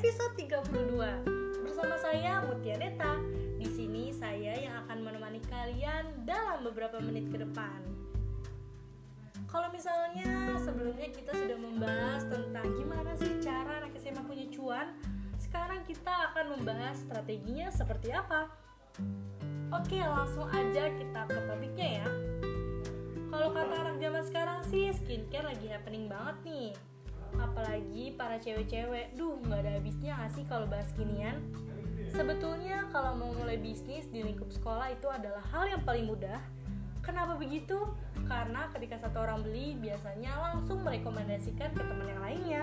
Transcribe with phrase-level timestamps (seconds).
[0.00, 0.96] episode 32
[1.60, 3.20] bersama saya Mutia Neta
[3.60, 7.84] Di sini saya yang akan menemani kalian dalam beberapa menit ke depan.
[9.44, 14.96] Kalau misalnya sebelumnya kita sudah membahas tentang gimana sih cara anak SMA punya cuan,
[15.36, 18.48] sekarang kita akan membahas strateginya seperti apa.
[19.68, 22.08] Oke, langsung aja kita ke topiknya ya.
[23.28, 26.72] Kalau kata anak zaman sekarang sih skincare lagi happening banget nih
[27.38, 31.38] Apalagi para cewek-cewek, duh nggak ada habisnya gak sih kalau bahas ginian.
[32.10, 36.42] Sebetulnya kalau mau mulai bisnis di lingkup sekolah itu adalah hal yang paling mudah.
[37.00, 37.78] Kenapa begitu?
[38.28, 42.62] Karena ketika satu orang beli biasanya langsung merekomendasikan ke teman yang lainnya.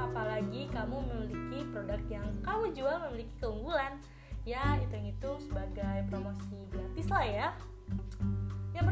[0.00, 4.00] Apalagi kamu memiliki produk yang kamu jual memiliki keunggulan.
[4.46, 7.48] Ya, itu itu sebagai promosi gratis lah ya.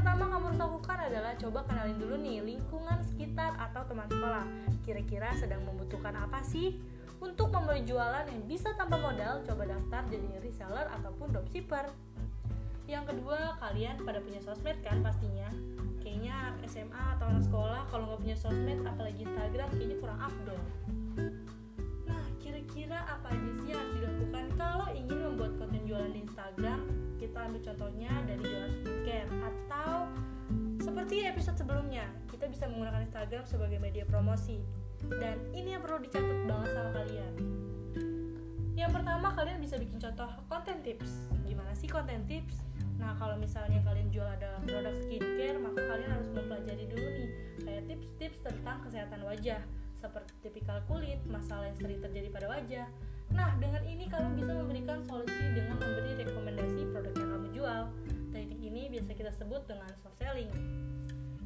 [0.05, 4.45] Pertama kamu harus lakukan adalah coba kenalin dulu nih lingkungan sekitar atau teman sekolah.
[4.85, 6.77] Kira-kira sedang membutuhkan apa sih?
[7.25, 11.89] Untuk membeli jualan yang bisa tanpa modal, coba daftar jadi reseller ataupun dropshipper.
[12.85, 15.49] Yang kedua, kalian pada punya sosmed kan pastinya
[16.05, 20.61] Kayaknya SMA atau anak sekolah kalau nggak punya sosmed apalagi Instagram kayaknya kurang afdol
[22.05, 26.85] Nah, kira-kira apa aja sih yang harus dilakukan kalau ingin membuat konten jualan di Instagram?
[27.17, 28.45] Kita ambil contohnya dari
[31.05, 34.65] seperti episode sebelumnya, kita bisa menggunakan Instagram sebagai media promosi.
[35.05, 37.33] Dan ini yang perlu dicatat banget sama kalian.
[38.73, 41.29] Yang pertama, kalian bisa bikin contoh konten tips.
[41.45, 42.65] Gimana sih konten tips?
[42.97, 47.31] Nah, kalau misalnya kalian jual ada produk skincare, maka kalian harus mempelajari dulu nih
[47.69, 49.61] kayak tips-tips tentang kesehatan wajah,
[50.01, 52.89] seperti tipikal kulit, masalah yang sering terjadi pada wajah.
[53.29, 57.49] Nah, dengan ini kalian bisa memberikan solusi dengan memberi rekomendasi produk yang kamu
[59.25, 60.53] kita sebut dengan soft selling.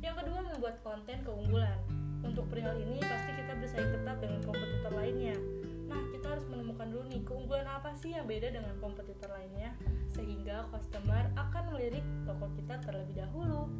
[0.02, 1.78] Yang kedua, membuat konten keunggulan.
[2.26, 5.38] Untuk perihal ini, pasti kita bersaing ketat dengan kompetitor lainnya.
[5.86, 9.78] Nah, kita harus menemukan dulu nih keunggulan apa sih yang beda dengan kompetitor lainnya
[10.10, 13.70] sehingga customer akan melirik toko kita terlebih dahulu.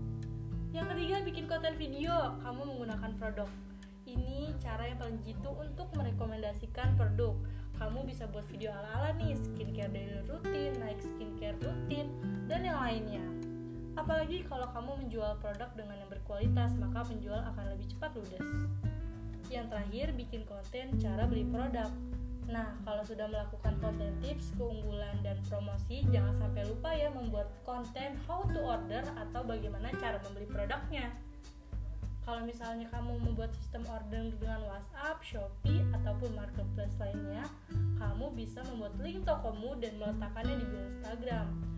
[0.71, 2.39] Yang ketiga, bikin konten video.
[2.47, 3.51] Kamu menggunakan produk.
[4.07, 7.35] Ini cara yang paling jitu untuk merekomendasikan produk.
[7.75, 12.07] Kamu bisa buat video ala-ala nih, skincare daily rutin, naik skincare rutin,
[12.47, 13.28] dan yang lainnya.
[13.99, 18.47] Apalagi kalau kamu menjual produk dengan yang berkualitas, maka penjual akan lebih cepat ludes.
[19.51, 21.91] Yang terakhir, bikin konten cara beli produk.
[22.47, 28.15] Nah, kalau sudah melakukan konten tips, keunggulan, dan promosi, jangan sampai lupa ya membuat konten
[28.25, 31.11] how to order atau bagaimana cara membeli produknya.
[32.23, 37.45] Kalau misalnya kamu membuat sistem order dengan WhatsApp, Shopee, ataupun marketplace lainnya,
[37.99, 41.78] kamu bisa membuat link tokomu dan meletakkannya di Instagram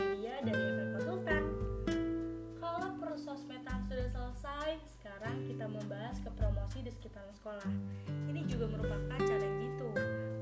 [7.31, 7.71] sekitar sekolah.
[8.27, 9.87] Ini juga merupakan cara yang gitu.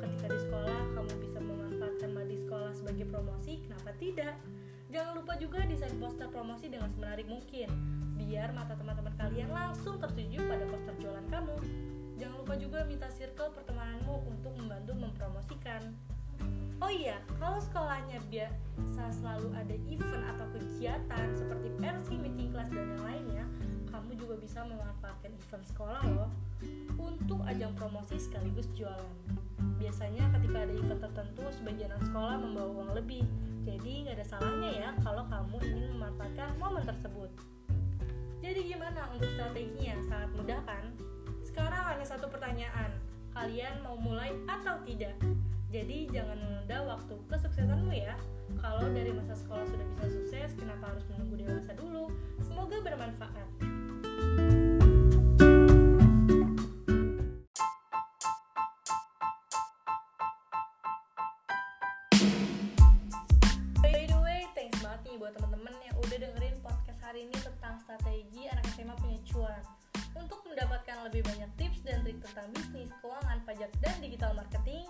[0.02, 4.34] Ketika di sekolah kamu bisa memanfaatkan di sekolah sebagai promosi, kenapa tidak?
[4.90, 7.70] Jangan lupa juga desain poster promosi dengan semenarik mungkin,
[8.18, 11.58] biar mata teman-teman kalian langsung tertuju pada poster jualan kamu.
[12.18, 15.94] Jangan lupa juga minta circle pertemananmu untuk membantu mempromosikan.
[16.82, 22.88] Oh iya, kalau sekolahnya biasa selalu ada event atau kegiatan seperti versi meeting kelas dan
[22.98, 23.46] yang lainnya,
[23.94, 26.32] kamu juga bisa memanfaatkan event sekolah loh
[27.00, 29.14] untuk ajang promosi sekaligus jualan.
[29.80, 33.24] Biasanya ketika ada event tertentu, sebagian anak sekolah membawa uang lebih.
[33.64, 37.30] Jadi nggak ada salahnya ya kalau kamu ingin memanfaatkan momen tersebut.
[38.40, 40.00] Jadi gimana untuk strateginya?
[40.08, 40.84] Sangat mudah kan?
[41.44, 42.92] Sekarang hanya satu pertanyaan.
[43.36, 45.16] Kalian mau mulai atau tidak?
[45.70, 48.18] Jadi jangan menunda waktu kesuksesanmu ya.
[48.58, 52.10] Kalau dari masa sekolah sudah bisa sukses, kenapa harus menunggu dewasa dulu?
[52.42, 53.69] Semoga bermanfaat.
[67.90, 69.64] Strategi anak SMA punya cuan.
[70.14, 74.86] Untuk mendapatkan lebih banyak tips dan trik tentang bisnis, keuangan, pajak, dan digital marketing,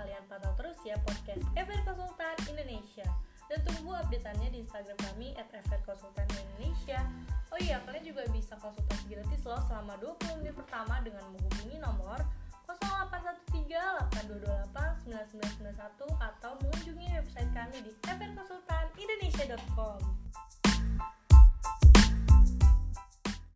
[0.00, 3.04] Kalian pantau terus ya podcast FR Konsultan Indonesia
[3.52, 7.04] dan tunggu updateannya di Instagram kami at Indonesia.
[7.52, 12.16] Oh iya, kalian juga bisa konsultasi gratis loh selama 20 menit pertama dengan menghubungi nomor
[12.64, 14.08] 0813
[14.72, 20.29] 8228 9991 atau mengunjungi website kami di frkonsultanindonesia.com.